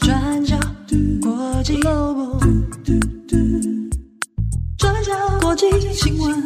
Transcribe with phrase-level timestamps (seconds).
[0.00, 0.56] 转角
[1.20, 2.40] 国际 Global，
[4.78, 6.42] 转角国际新闻。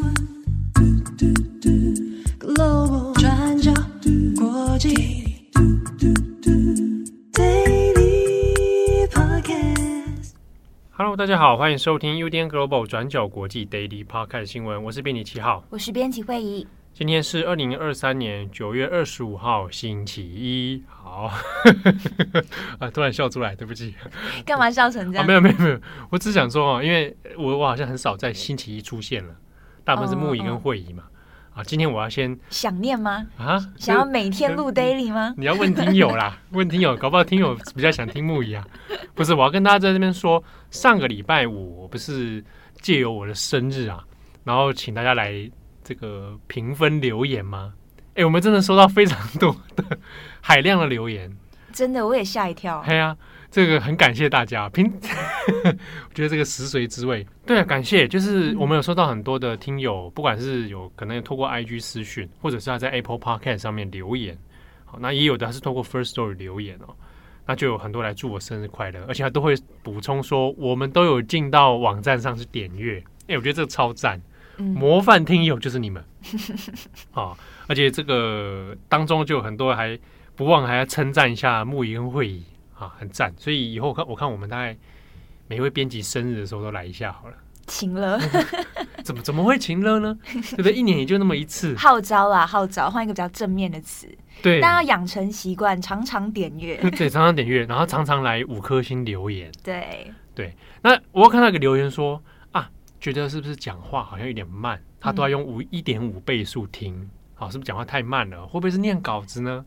[10.90, 16.66] Hello，大家好，欢迎收听 UDN Global 转角国际 Daily Podcast 新闻，我是编辑七号，我是编辑慧仪。
[16.98, 20.83] 今天是二零二三年九月二十五号，星期一。
[20.88, 21.30] 好，
[22.80, 23.95] 啊，突然笑出来，对不起。
[24.46, 25.22] 干嘛笑成这样？
[25.22, 29.34] 啊、没有没有没有，我只想说哦，因为我我好像很少在星期一出现了，
[29.84, 31.02] 大部分是木仪跟慧仪嘛。
[31.52, 33.27] 啊、今天我要先想念吗？
[33.36, 35.34] 啊，想要每天录 daily 吗？
[35.36, 38.66] 你要问听友啦， 问听友，搞不好听友比较想听木仪啊。
[39.14, 42.42] 不是，我要跟大家在这边说，上个礼拜五我不是
[42.80, 44.02] 借由我的生日啊，
[44.44, 45.50] 然后请大家来。
[45.86, 47.72] 这个评分留言吗？
[48.16, 49.84] 哎，我们真的收到非常多的
[50.40, 51.30] 海量的留言，
[51.72, 52.82] 真的我也吓一跳。
[52.84, 53.16] 对啊，
[53.52, 54.69] 这个很感谢大家。
[54.70, 54.91] 平，
[55.62, 57.24] 我觉得这个食髓知味。
[57.46, 58.08] 对啊，感谢。
[58.08, 64.36] 就是我们有收到很多的听友，不管是有可能有透过 IG 私讯，或者是他在 Apple Podcast 上面留言，
[64.84, 66.96] 好，那也有的他是透过 First Story 留言哦，
[67.46, 73.00] 那就有很多来祝我生日快乐，而且他都会补充说，我们都有进到网站上去点阅。
[73.28, 74.20] 哎，我觉得这个超赞。
[74.58, 76.02] 模范听友就是你们
[77.12, 77.36] 啊！
[77.68, 79.98] 而且这个当中就有很多还
[80.34, 82.44] 不忘还要称赞一下木仪跟慧仪
[82.78, 83.32] 啊，很赞。
[83.36, 84.77] 所以以后看我看我们大概
[85.48, 87.34] 每位编辑生日的时候都来一下好了。
[87.66, 88.18] 晴了？
[89.02, 90.16] 怎么怎么会情了呢？
[90.32, 90.72] 对不对？
[90.72, 91.74] 一年也就那么一次。
[91.77, 94.08] 号召啦，号召，换一个比较正面的词。
[94.42, 96.77] 对，大家要养成习惯，常常点阅。
[96.96, 99.50] 对，常常点阅，然后常常来五颗星留言。
[99.64, 100.54] 对对。
[100.82, 102.22] 那我看到一个留言说。
[103.00, 104.80] 觉得是不是讲话好像有点慢？
[105.00, 108.47] 他都要用五一点五倍速听，好，是不是讲话太慢了？
[108.47, 109.64] 会不会是念稿子呢？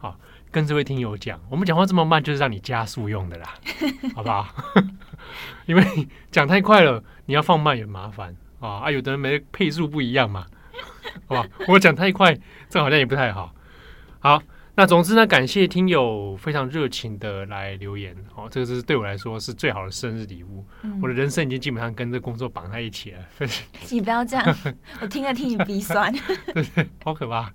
[0.00, 0.16] 啊，
[0.50, 3.54] 跟这位听友讲，我们讲话这么慢，就是让你加速用的啦，
[4.14, 4.48] 好不好？
[5.66, 8.90] 因为讲太快了，你要放慢也麻烦啊啊！
[8.90, 10.46] 有的人没配速不一样嘛，
[11.26, 11.48] 好吧？
[11.68, 12.36] 我讲太快，
[12.68, 13.54] 这好像也不太好。
[14.18, 14.42] 好。
[14.74, 20.64] 那总之呢，感谢听友非常热情的来留言，哦，这个是对我来说是最好的生日礼物。
[20.82, 23.18] 嗯、我的人生已经基本上跟这工作绑在一起了。
[23.90, 24.56] 你不要这样，
[25.02, 26.10] 我听了听你鼻酸，
[26.54, 27.52] 对 对，好可怕。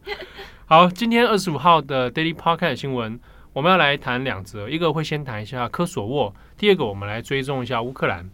[0.68, 3.20] 好，今天二十五号的 Daily Podcast 新闻，
[3.52, 8.30] 我们要来谈两则，一个会先谈一下科索沃，第二个我们来追踪一下乌克兰。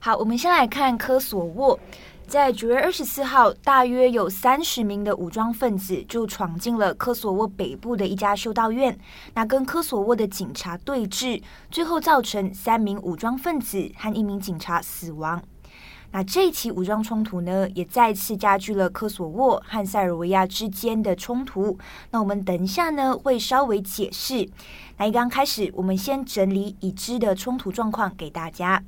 [0.00, 1.78] 好，我们先来看科索沃。
[2.30, 8.96] 在九月二十四号，大约有三十名的武装分子就闯进了科索沃北部的一家修道院，
[9.34, 11.42] 那跟科索沃的警察对峙，
[11.72, 15.42] 最后造成三名武装分子和一名警察死亡。
[16.12, 21.76] 那这一起武装冲突呢，也再次加剧了科索沃和塞尔维亚之间的冲突。
[22.12, 24.48] 那我们等一下呢，会稍微解释。
[24.98, 28.80] 那一刚开始，我们先整理已知的冲突状况给大家。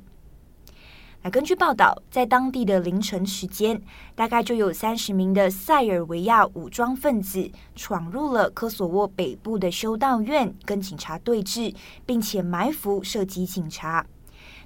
[1.25, 3.81] 那根据报道，在当地的凌晨时间，
[4.13, 11.73] 大概就有三十名的塞尔维亚武装分子闯入了科索沃北部的修道院，跟警察对峙，
[12.05, 14.05] 并且埋伏射击警察。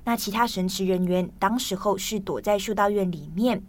[0.04, 3.62] 那其他神职人员当时候是躲在修道院里面。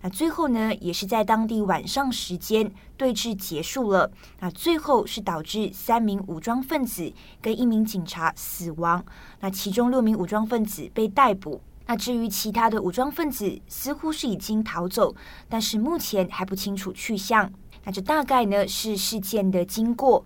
[0.00, 4.10] 那最后呢，也是在当地晚上时间对峙结束了。
[4.38, 7.12] 那最后是导致三名武装分子
[7.42, 9.04] 跟一名警察死亡。
[9.40, 11.60] 那其中六名武装分子被逮捕。
[11.90, 15.12] 那至于其他的武装分子，似乎是已经逃走，
[15.48, 17.52] 但是目前还不清楚去向。
[17.82, 20.24] 那这大概呢是事件的经过。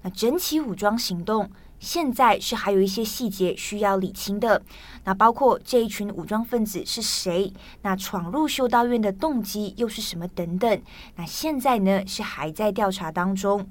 [0.00, 4.62] 那整起武装行动现在是还有一些细节需要理清的，
[5.04, 10.82] 那包括这一群武装分子是谁，那闯入修道院的动机又是什么等等。
[11.16, 13.68] 那现在呢是还在调查当中。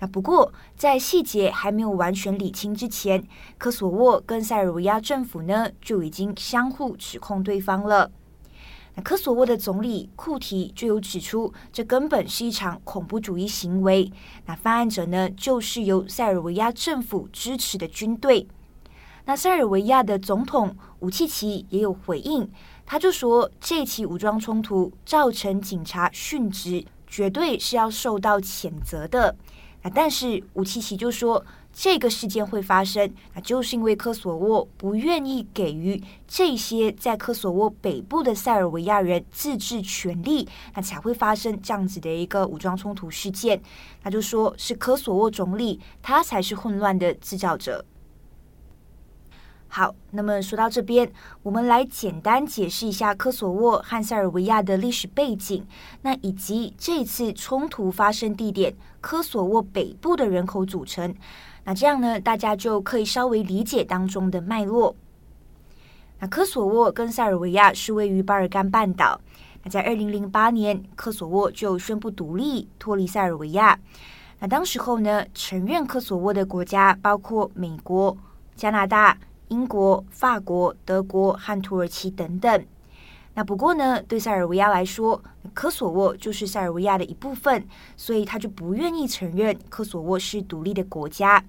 [0.00, 3.22] 那不过，在细节还没有完全理清之前，
[3.58, 8.10] 科索沃跟塞尔维亚政府呢就已经相互指控对方了。
[8.94, 14.10] 那科索沃的总理库提就有指出，这根本是一场恐怖主义行为。
[14.46, 18.48] 那犯案者呢，就是由塞尔维亚政府支持的军队。
[19.26, 22.50] 那塞尔维亚的总统武契奇也有回应，
[22.84, 29.36] 他就说，这起武装冲突造成警察殉职，绝对是要受到谴责的。
[29.82, 43.60] 那但是武契奇就说，这个事件会发生，那就是因为科索沃不愿意给予这些在科索沃北部的塞尔维亚人自治权利，那才会发生这样子的一个武装冲突事件。
[44.02, 47.84] 他就说是科索沃总理，他才是混乱的制造者。
[49.72, 51.08] 好，那么说到这边，
[51.44, 55.64] 我们来简单解释一下科索沃和塞尔维亚的历史背景，
[56.02, 61.14] 那以及这次冲突发生地点科索沃北部的人口组成。
[61.62, 64.96] 那这样呢，大家就可以稍微理解当中的脉络。
[66.18, 69.20] 那科索沃跟塞尔维亚是位于巴尔干半岛。
[69.62, 73.78] 那在二零零八年，科索沃就宣布独立，脱离塞尔维亚。
[74.40, 78.18] 那当时候呢，承认科索沃的国家包括美国、
[78.56, 79.16] 加拿大。
[79.50, 82.66] 英国、法国、德国和土耳其等等。
[83.34, 85.22] 那不过呢，对塞尔维亚来说，
[85.54, 87.64] 科索沃就是塞尔维亚的一部分，
[87.96, 91.44] 所以他就不愿意承认科索沃是独立的国家。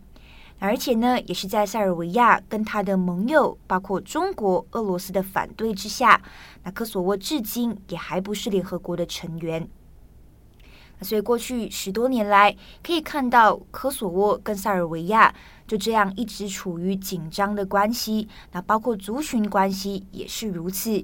[0.59, 6.21] 而且呢，也是在塞尔维亚跟他的盟友，包括中国、俄罗斯的反对之下，
[6.63, 9.67] 那科索沃至今也还不是联合国的成员。
[11.01, 15.33] 所以过去十多年来，可以看到科索沃跟塞尔维亚
[15.71, 18.27] 就这样一直处于紧张的关系。
[18.51, 21.01] 那包括族群关系也是如此。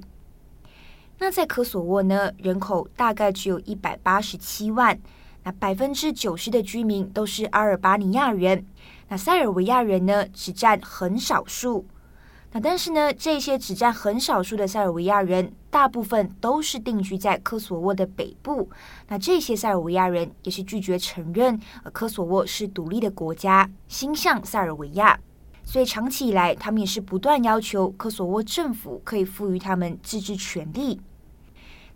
[1.20, 5.00] 那在科索沃呢，人口大概只有一百八十七万，
[5.46, 8.66] 那百分之九十的居民都是阿尔巴尼亚人。
[9.08, 11.86] 那塞尔维亚人呢，只占很少数。
[12.62, 18.70] 但是呢，这些只占很少数的塞尔维亚人，大部分都是定居在科索沃的北部。
[19.08, 21.60] 那这些塞尔维亚人也是拒绝承认，
[21.92, 25.20] 科索沃是独立的国家，心向塞尔维亚。
[25.64, 31.02] 所以长期以来，他们也是不断要求科索沃政府可以赋予他们自治权利。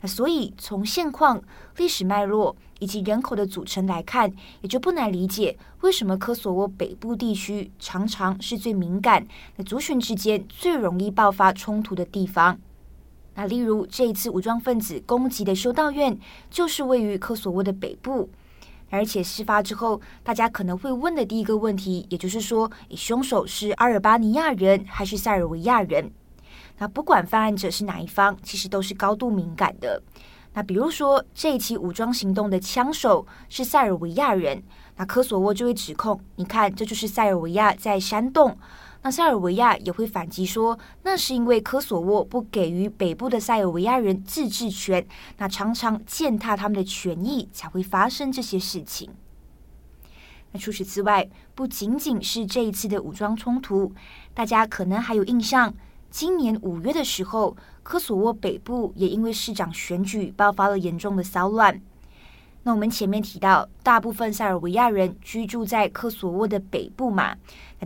[0.01, 1.42] 那所以从现况、
[1.77, 4.31] 历史脉络以及人口的组成来看，
[4.62, 12.59] 也就不难理解为什么科索沃北部地区常常是最敏感、那族群之间最容易爆发冲突的地方。
[13.36, 16.19] 那例如这一次武装分子攻击的修道院，
[16.50, 18.30] 就是位于科索沃的北部。
[18.89, 26.12] 而且事发之后，大家可能会问的第一个问题，也就是说，凶手是阿尔巴尼亚人还是塞尔维亚人？
[26.81, 30.01] 那不管犯案者是哪一方，其实都是高度敏感的。
[30.54, 34.63] 那比如说这一起武装行动的枪手是塞尔维亚人，
[34.98, 38.57] 那科索沃就会指控，你看这就是塞尔维亚在煽动。
[39.04, 45.06] 那塞尔维亚也会反击说，那是因为科索沃不给予北部的塞尔维亚人自治权，
[45.38, 49.12] 那常常践踏他们的权益，才会发生这些事情。
[50.51, 53.94] 那除此之外，不仅仅是这一次的武装冲突，
[54.33, 55.72] 大家可能还有印象。
[56.11, 61.81] 今年五月的时候，科索沃北部也因为市长选举爆发了严重的骚乱。
[62.63, 67.37] 那我们前面提到，大部分塞尔维亚人居住在科索沃的北部嘛，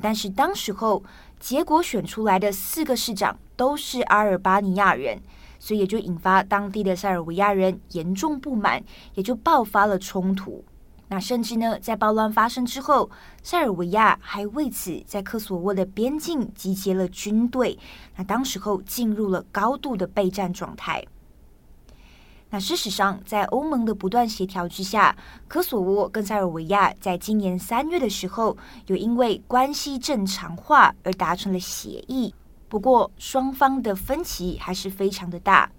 [0.02, 1.04] 但是当时候
[1.40, 5.22] 结果选出来的四个市长都是阿尔巴尼亚人，
[5.60, 8.84] 所以也就引发当地的塞尔维亚人严重不满，
[9.14, 10.66] 也就爆发了冲突。
[11.08, 13.10] 那甚至呢，在暴乱发生之后，
[13.44, 17.78] 塞尔维亚还为此在科索沃的边境集结了军队。
[18.16, 21.06] 那当时候进入了高度的备战状态。
[22.50, 25.16] 那事实上，在欧盟的不断协调之下，
[25.48, 28.56] 科索沃跟塞尔维亚在今年三月的时候，
[28.88, 32.34] 有因为关系正常化而达成了协议。
[32.70, 35.70] 不过，双方的分歧还是非常的大。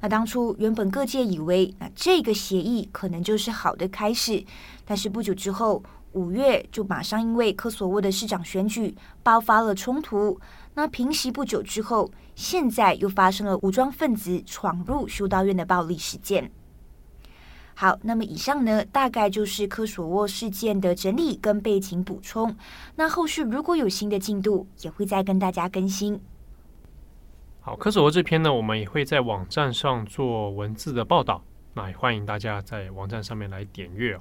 [0.00, 4.42] 那当初原本各界以为，那这个协议可能就是好的开始，
[4.84, 5.82] 但是不久之后，
[6.12, 10.40] 五月就马上因为科索沃的市长选举爆发了冲突。
[10.74, 16.50] 那平息不久之后，现在又发生了武装分子闯入修道院的暴力事件。
[17.74, 22.54] 好，那么以上呢，大概就是科索沃事件的整理跟背景补充。
[22.96, 26.20] 那后续如果有新的进度，也会再跟大家更新。
[27.70, 31.40] 好，科索沃这篇呢，我们也会在网站上做文字的报道，
[31.72, 34.20] 那也欢迎大家在网站上面来点阅哦。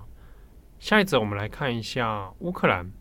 [0.77, 2.91] 下一则我们来看一下乌克兰。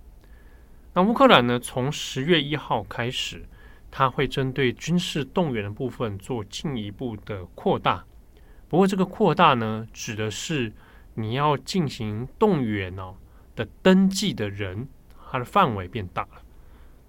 [0.94, 3.44] 那乌克兰呢，从十月一号开始，
[3.90, 8.02] 它会针对军事动员的部分做进一步的扩大。
[8.70, 10.72] 不过这个扩大呢，指的是
[11.12, 13.14] 你要进行动员哦
[13.54, 14.88] 的登记的人，
[15.30, 16.40] 它的范围变大了。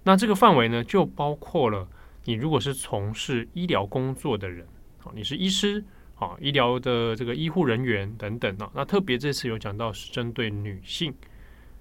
[0.02, 1.88] 那这个范围呢，就包括了。
[2.24, 4.66] 你如果是从事医疗工作的人，
[5.02, 5.82] 啊，你是医师，
[6.16, 11.14] 啊，医疗的这个医护人员等等啊，那特别这次有讲到是针对女性，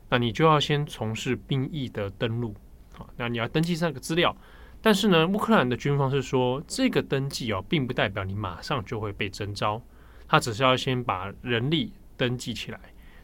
[0.10, 2.56] 那你就要先从事兵役的登录，
[2.98, 4.36] 啊，那你要登记上个资料。
[4.82, 9.82] 但是呢，乌克兰的军方是说，这个登记啊，并不代表你马上就会被征召，
[10.26, 12.80] 他只是要先把人力登记起来。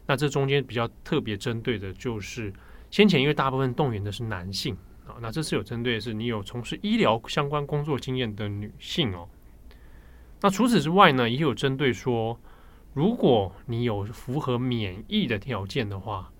[0.06, 2.52] 那这中间比较特别针对的就是
[2.90, 4.76] 先前，因为大部分动员的是男性。
[5.20, 9.28] 那这是有针对的是你有从事医疗相关工作经验的女性哦。
[10.40, 12.38] 那除此之外呢，也有针对说，
[12.92, 16.30] 如果你有符合免疫的条件的话，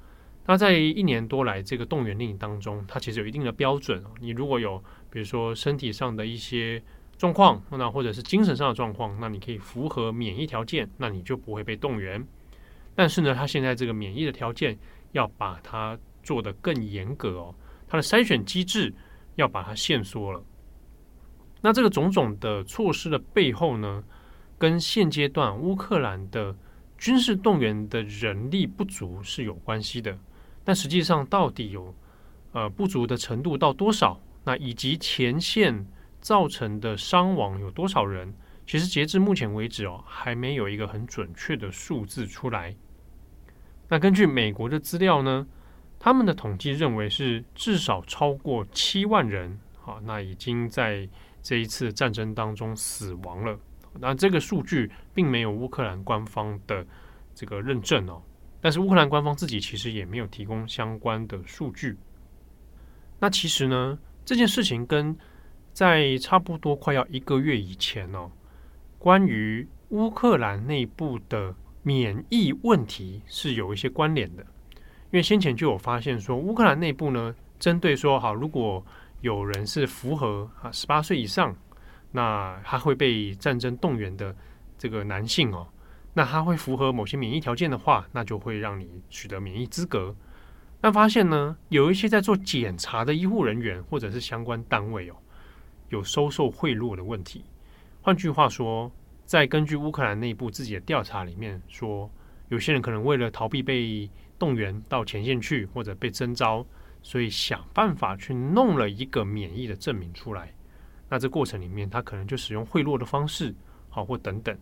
[0.46, 4.04] 那在一年多来这个动员令当中，它其实有一定的标准。
[4.20, 6.82] 你如果有比如说身体上的一些
[7.18, 12.24] 状况，那或者是精神上的状况，那你可以符合免疫条件，那你就不会被动员。
[12.94, 14.78] 但是呢，它现在这个免疫的条件
[15.12, 17.54] 要把它做得更严格哦，
[17.88, 18.92] 它的筛选机制
[19.34, 20.42] 要把它限缩了。
[21.60, 24.04] 那这个种种的措施的背后呢，
[24.58, 26.56] 跟现阶段乌克兰的
[26.96, 30.18] 军事动员的人力不足是有关系的。
[30.64, 31.94] 但实际上，到底有
[32.52, 34.20] 呃不足的程度到多少？
[34.44, 35.86] 那以及前线
[36.20, 38.32] 造成的伤亡有多少人？
[38.66, 42.74] 其实截至目前为止哦，还没有一个很准确的数字出来。
[43.88, 45.46] 那根据美国的资料呢，
[45.98, 51.08] 他们的统计认为是至少超过七万人啊，那已经在
[51.42, 53.58] 这一次战争当中死亡了。
[53.98, 56.86] 那这个数据并没有乌克兰官方的
[57.34, 58.22] 这个认证哦。
[58.60, 61.96] 但是乌克兰官方自己其实也没有提供相关的数据。
[63.18, 65.16] 那其实呢，这件事情跟
[65.72, 68.30] 在差不多快要一个月以前哦，
[68.98, 74.44] 关于乌克兰内部的免疫问题是有一些关联的。
[75.16, 78.84] 因为先前就有发现说，乌克兰内部呢，针对说好，如果
[79.22, 81.56] 有人是符合啊十八岁以上，
[82.12, 84.36] 那他会被战争动员的
[84.76, 85.66] 这个男性哦。
[86.12, 90.14] 那他会符合某些免疫条件的话，那就会让你取得免疫资格。
[90.82, 95.14] 但发现呢，有一些在做检查的医护人员或者是相关单位哦，
[95.88, 97.42] 有收受贿赂的问题。
[98.02, 98.92] 换句话说，
[99.24, 102.10] 在根据乌克兰内部自己的调查里面说，
[102.50, 106.64] 有些人可能为了逃避被动员到前线去或者被征召，
[107.02, 110.52] 所以想办法去弄了一个免疫的证明出来。
[111.08, 113.54] 那这过程里面，他可能就使用贿赂的方式，
[113.88, 114.56] 好或等等。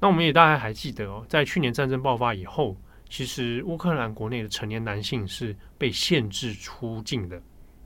[0.00, 2.74] 那我们也大概还记得哦，在去年战争爆发以后，
[3.08, 7.36] 其实乌克兰国内的成年男性是被限制出境的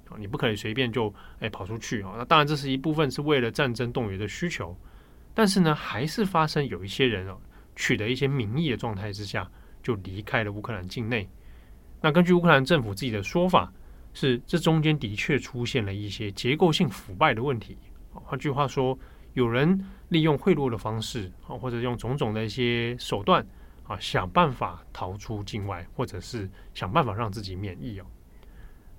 [0.09, 2.15] 啊，你不可以随便就哎跑出去啊。
[2.17, 4.79] 那当然这是一部分是为了战争动员的需求，
[5.35, 7.37] 但是呢，还是发生有一些人哦，
[7.75, 9.51] 取得一些民意的状态之下，
[9.85, 11.29] 就离开了乌克兰境内。
[12.01, 13.73] 那根据乌克兰政府自己的说法，
[14.13, 17.79] 是这中间的确出现了一些结构性腐败的问题。
[18.13, 18.99] 换句话说，
[19.35, 23.45] 有人利用贿赂的方式啊，或者用种种的一些手段
[23.85, 28.07] 啊，想办法逃出境外，或者是想办法让自己免疫哦。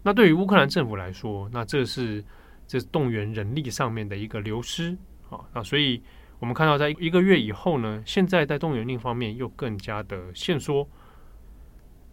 [0.04, 2.24] 那对于乌克兰政府来说，那这是
[2.68, 4.98] 这动员人力上面的一个流失
[5.30, 5.40] 啊。
[5.54, 6.04] 那所以
[6.40, 10.88] 我们看到，在一个月以后呢，现在在动员令方面又更加的限缩。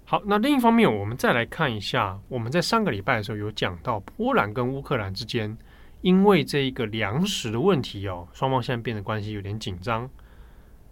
[0.05, 5.57] 好，那另一方面，我们再来看一下，我们在上个礼拜的时候有讲到波兰跟乌克兰之间。
[6.03, 10.11] 因为这一个粮食的问题哦，双方现在变得关系有点紧张。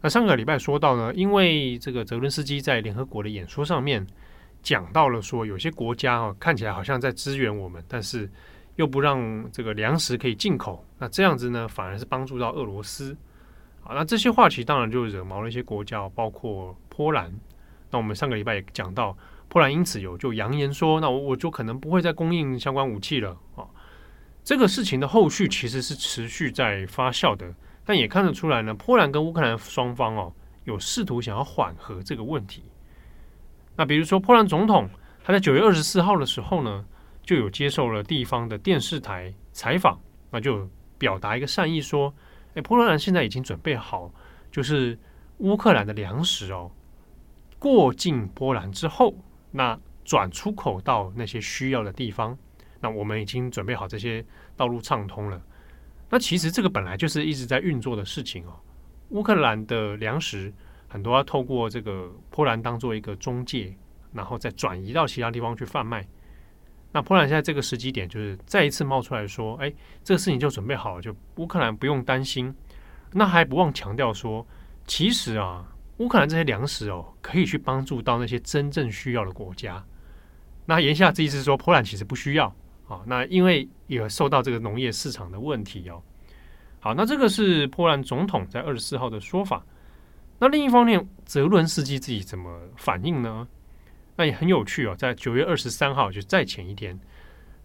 [0.00, 4.06] 那上个礼拜说到呢，因为这个泽伦斯基在联合国的演说上面
[4.62, 8.30] 讲到了说，有些国家哦看起来好像在支援我们，但是
[8.76, 13.16] 又不让这个粮食可以进口，那这样子呢反而是帮助到俄罗斯。
[13.82, 17.32] 好，那这些话题当然就惹毛了一些国家，包括波兰。
[17.90, 19.16] 那我们上个礼拜也讲到，
[19.48, 23.66] 波兰因此有就扬言说，那我我就可能不会再供应相关武器了啊。
[24.44, 27.52] 这个事情的后续其实是持续在发酵的，
[27.84, 30.32] 但也看得出来呢，波兰跟乌克兰双方哦，
[30.64, 32.62] 有试图想要缓和这个问题。
[33.76, 34.88] 那比如说，波兰总统
[35.24, 36.84] 他在九月二十四号的时候呢，
[37.30, 40.00] 就有接受了地方的电视台采访，
[40.32, 40.68] 那就
[40.99, 42.12] 表达一个善意说
[42.56, 44.12] ：“哎，波兰现在已经准备好，
[44.50, 44.99] 就是
[45.38, 46.68] 乌克兰的粮食哦，
[47.56, 49.14] 过境波兰之后，
[49.52, 52.37] 那转出口到那些需要的地方。”
[52.80, 54.25] 那我们已经准备好这些
[54.56, 55.40] 道路畅通了。
[56.08, 58.58] 那其实这个本来就是一直在运作的事情哦。
[59.10, 60.52] 乌克兰的粮食
[60.88, 63.72] 很多要透过这个波兰当做一个中介，
[64.12, 66.04] 然后再转移到其他地方去贩卖。
[66.92, 72.54] 那波兰现在这个时机点就是再一次冒出来说：“哎，这个事情就准备好了，就乌克兰不用担心。”
[73.12, 74.47] 那还不忘强调说
[74.87, 75.64] ：“其实啊，
[75.99, 79.85] 乌克兰这些粮食哦，可以去帮助到那些真正需要的国家。”
[80.66, 82.54] 那言下之意是说，波兰其实不需要。
[82.88, 86.02] 啊，那因为也受到这个农业市场的问题哦。
[86.80, 89.64] 好，那这个是波兰总统在二十四号的说法。
[90.40, 93.47] 那另一方面，泽伦斯基自己怎么反应呢？
[94.20, 94.94] 那也很有趣哦。
[94.98, 96.94] 在九月二十三号，就再前一天，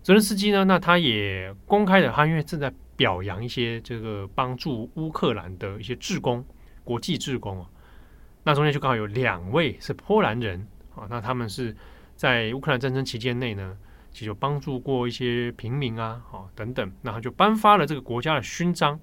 [0.01, 6.41] 泽伦斯基呢，那他也公开的，他因为正在表扬一些这个帮助乌克兰的一些志工、
[6.85, 7.67] 国际志工哦。
[8.41, 11.75] 那中间就刚好有两位是波兰人啊，那他们是
[12.15, 13.77] 在乌克兰战争期间内呢。
[14.13, 18.97] 其实有帮助过一些平民啊，哦等等，那他就颁发了这个国家的勋章。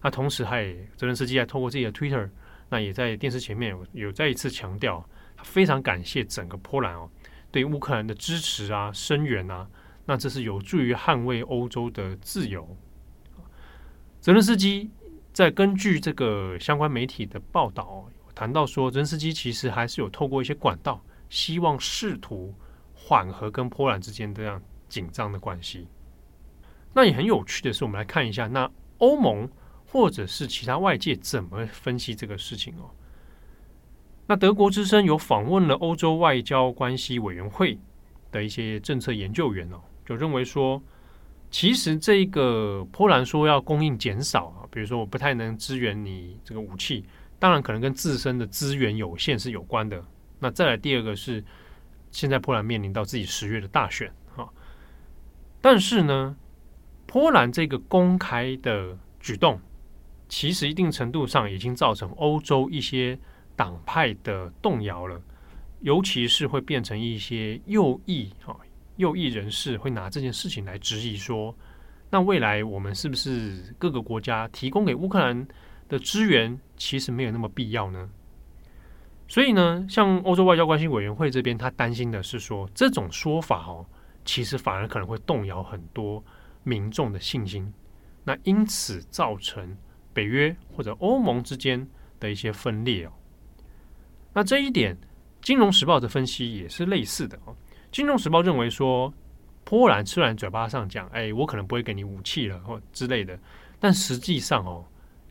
[0.00, 0.64] 那同时，还
[0.96, 2.26] 泽伦斯基还透过自己的 Twitter，
[2.70, 5.06] 那也在电视前面有，有再一次强调，
[5.44, 7.08] 非常感谢整个波兰哦，
[7.52, 9.68] 对乌克兰的支持啊、声援啊，
[10.06, 12.76] 那这是有助于捍卫欧洲的自由。
[14.20, 14.90] 泽伦斯基
[15.32, 22.52] 在根据这个相关媒体的报道谈到说，泽伦斯基其实还是有透过一些管道，希望试图
[22.94, 25.86] 缓和跟波兰之间这样紧张的关系。
[26.92, 29.48] 那也很有趣的是，我们来看一下，那欧盟
[29.86, 32.90] 或者是其他外界怎么分析这个事情哦。
[34.26, 37.78] 那德国之声有访问了欧洲外交关系委员会
[38.30, 40.82] 的一些政策研究员哦，就认为说。
[41.50, 47.04] 其实这个波兰说要供应减少啊，比如说我不太能支援你这个武器，
[47.38, 50.04] 当然可能跟自身的资源有限是有关的。
[50.40, 51.44] 那再来第二个是，
[52.10, 54.48] 现在波兰面临到自己十月的大选啊，
[55.60, 56.34] 但是呢，
[57.06, 59.60] 波兰这个公开的举动，
[60.28, 63.16] 其实一定程度上已经造成欧洲一些
[63.56, 65.20] 党派的动摇了，
[65.80, 68.56] 尤其是会变成一些右翼啊。
[68.96, 71.52] 右翼人士会拿这件事情来质疑说
[72.10, 75.46] ：“那未来我们是不是各个国家提供给乌克兰
[75.88, 78.08] 的资源其实没有那么必要呢？”
[79.26, 83.84] 所以呢，像欧洲外交关系委员会这边，他担心的是说，这种说法哦，
[84.24, 86.22] 其实反而可能会动摇很多
[86.62, 87.72] 民众的信心，
[88.22, 89.76] 那因此造成
[90.12, 91.88] 北约或者欧盟之间
[92.20, 93.12] 的一些分裂哦。
[94.34, 94.94] 那这一点，
[95.40, 97.54] 《金融时报》的分析也是类似的哦。
[97.92, 99.14] 《金融时报》认为说，
[99.62, 103.38] 波兰虽然嘴巴上讲，哎，我可能不会给你武器了或之类的，
[103.78, 104.84] 但实际上哦，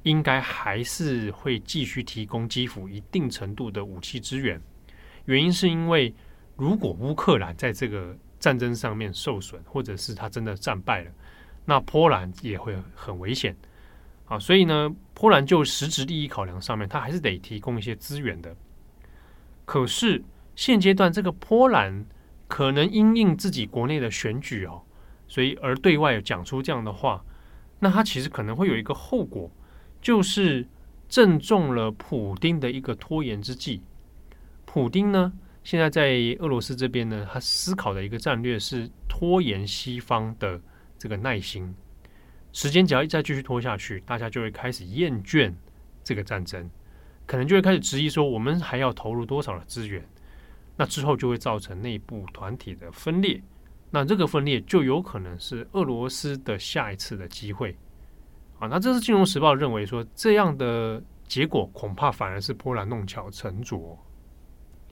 [0.03, 4.59] 应该还是会继续提供基辅一定程度的武器支援。
[5.25, 6.13] 原因是因为，
[6.55, 11.11] 如果乌克兰在这个战争上面受损，或者是他真的战败了，
[11.65, 13.53] 那波兰也会很危险。
[14.25, 18.55] 啊，所以呢，波兰就实质利益考量上面，他还是得提供一些资源的。
[19.65, 20.23] 可是
[20.55, 22.05] 现阶段这个波兰。
[22.45, 24.83] 可能因应自己国内的选举哦，
[25.27, 27.25] 所以而对外讲出这样的话，
[27.79, 29.49] 那他其实可能会有一个后果，
[29.99, 30.67] 就是
[31.09, 33.81] 正中了普丁的一个拖延之计。
[34.65, 40.61] 普丁呢，现在在俄罗斯这边呢，他思考的一个战略是拖延西方的
[40.99, 41.73] 这个耐心。
[42.51, 45.51] 时间只要一再继续拖下去，大家就会开始厌倦
[46.03, 46.69] 这个战争，
[47.25, 50.05] 可能就会开始质疑说，我们还要投入多少的资源？
[50.75, 53.41] 那之后就会造成内部团体的分裂，
[53.91, 57.77] 那这个分裂就有可能是俄罗斯的下一次的机会。
[58.59, 63.97] 啊，那这是《金融时报》认为说，这样的结果恐怕反而是波兰弄巧成拙。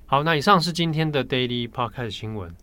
[0.06, 2.54] 好，那以上是今天的 Daily Podcast 新闻。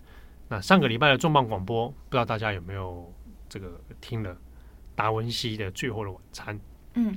[0.49, 3.13] 那上个礼拜的重磅广播，不知道大家有没有
[3.49, 4.37] 这个听了
[4.95, 6.61] 达文西的最后的晚餐？
[6.95, 7.17] 嗯，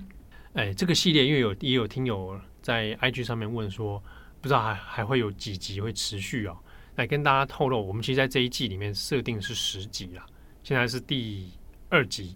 [0.54, 4.02] 哎，这个系列因为有也有听友在 IG 上面问说。
[4.42, 6.58] 不知道还还会有几集会持续哦？
[6.96, 10.26] 来跟大家透露，我们其实在这一季里面设定是十集啦，
[10.64, 11.52] 现在是第
[11.90, 12.36] 二集，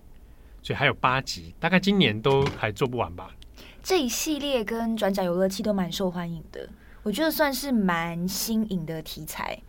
[0.62, 3.36] 所以还有八集，大概今年都还做不完吧。
[3.82, 6.70] 这一系列跟转角游乐器都蛮受欢迎的，
[7.02, 9.60] 我觉得算是蛮新颖的题材。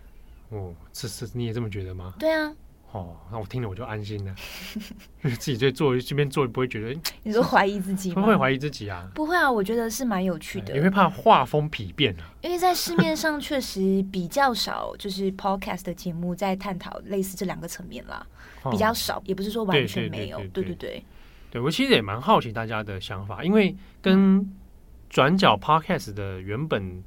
[0.50, 2.12] 哦，是是，你也这么觉得吗？
[2.18, 2.54] 对啊。
[2.96, 4.34] 哦，那我听了我就安心了，
[5.22, 8.22] 自己在做这边做，不会觉得 你说怀疑自己吗？
[8.22, 9.06] 不会怀疑自己啊？
[9.14, 10.72] 不会啊，我觉得是蛮有趣的。
[10.72, 12.32] 你会怕画风疲变啊？
[12.40, 18.26] 因为在市面上确实比较少，就是 podcast 的节目在探讨类似这两个层面啦，
[18.62, 20.38] 哦、比较少，也不是说完全没有。
[20.38, 21.04] 对对对，对，对，对，对，
[21.50, 24.50] 对我其实也蛮好奇大家的想法，因为跟
[25.10, 27.02] 转角 podcast 的原本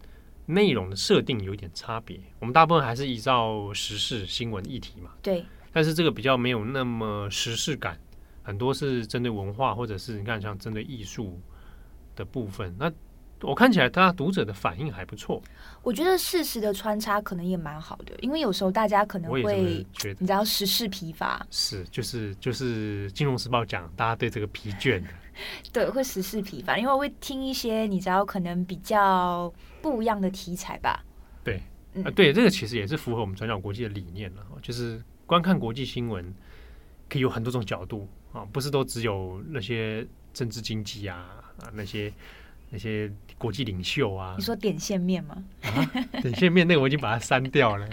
[0.46, 2.20] 内容的设定有一点差别。
[2.40, 5.12] 我们大部分还是依照时事新闻议题嘛。
[5.22, 5.46] 对。
[5.72, 7.98] 但是这个比较没有那么时事感，
[8.42, 11.40] 很多是针对文化，或者是你看像针对艺术
[12.16, 12.76] 的部分。
[12.78, 12.92] 那
[13.42, 15.42] 我看起来，大家读者的反应还不错。
[15.82, 19.42] 我觉得事实的穿插可能也蛮好的，因为有时候大家可能会
[19.94, 25.08] 觉得，你知道时事疲乏，是就是就是《金融时报》讲大家对这个疲倦的，
[25.72, 31.02] 对，会时事疲乏，因为我会听一些你知道可能比较不一样的题材吧。
[31.42, 31.62] 对，
[31.94, 35.02] 嗯、啊，对，这个其实也是符合我们转角国际的理念了，就是。
[35.30, 36.34] 观看国际新闻
[37.08, 41.18] 可以有很多种角度啊，不是都只有那些政治经济啊
[41.62, 42.12] 啊那些
[42.72, 44.34] 那些国际领袖啊。
[44.40, 45.38] 你说点线面吗？
[45.62, 45.86] 啊、
[46.20, 47.88] 点线面那个我已经把它删掉了。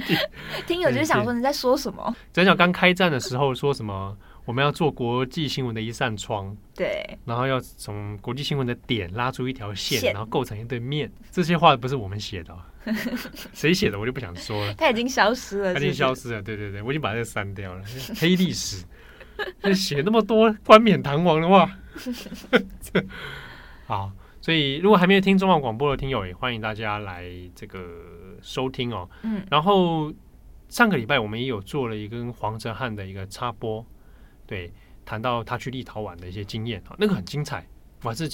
[0.68, 2.14] 听友就是想说你在说什么？
[2.34, 4.14] 转角刚开战的时候说什么？
[4.46, 11.10] 我们要做国际新闻的一扇窗，对，然后要从国际新闻的点拉出一条线，线然后构成一对面。
[11.32, 12.56] 这些话不是我们写的，
[13.52, 14.72] 谁写的我就不想说了。
[14.74, 16.40] 他已经消失了是是，他已经消失了。
[16.40, 17.82] 对对对，我已经把这个删掉了。
[18.20, 18.84] 黑历史，
[19.74, 21.68] 写那么多冠冕堂皇的话，
[23.86, 27.84] 好，所以如果还没有听中广广播的听友，也欢迎大家来这个
[28.42, 29.10] 收听哦。
[29.22, 30.12] 嗯，然后
[30.68, 33.84] 上个礼拜我们也有做了一个跟黄哲汉的一个插播，
[34.46, 34.72] 对，
[35.04, 37.66] 谈到他去立陶宛的一些经验啊，那个很精彩，
[38.02, 38.28] 我还是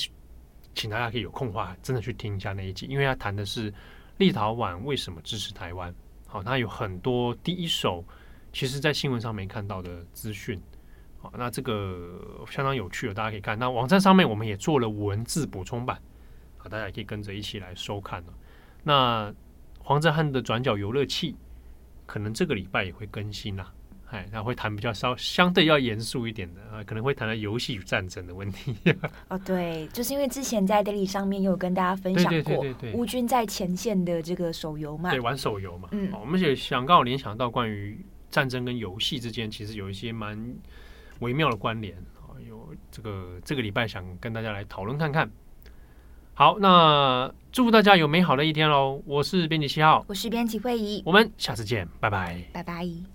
[0.74, 3.72] 请大家可以有空的话，真的去听一下那一集，因为他谈的是
[4.18, 5.94] 立陶宛为什么支持台湾。
[6.26, 8.04] 好，他有很多第一手，
[8.52, 10.60] 其实在新闻上没看到的资讯。
[11.18, 13.58] 好，那这个相当有趣的，大家可以看。
[13.58, 16.00] 那网站上面我们也做了文字补充版，
[16.56, 18.24] 好，大家也可以跟着一起来收看。
[18.82, 19.32] 那
[19.78, 21.36] 黄泽汉的转角游乐器，
[22.06, 23.72] 可能这个礼拜也会更新啦。
[24.12, 28.74] 哎，他会谈比较稍相对要严肃一点的啊，可能会谈到游戏与战争的问题。
[29.28, 35.88] 哦，对，就是因为之前在 Daily 上面有跟大家分享过乌军在前线的这个手游嘛，对，玩手游嘛。
[35.92, 40.54] 嗯，我们也想刚好联想到关于战争跟游戏之间，其实有一些蛮。
[41.20, 45.30] 微妙的关联啊，有这个这个礼拜想跟大家来讨论看看。
[46.34, 49.00] 好，那祝福大家有美好的一天喽！
[49.06, 53.11] 我是编辑七号，我是编辑慧仪，我们下次见，拜拜，拜拜。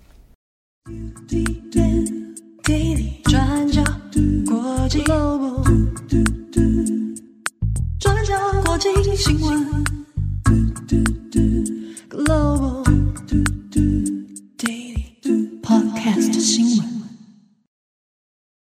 [12.10, 12.84] Global
[14.58, 16.97] Daily Podcast 新闻。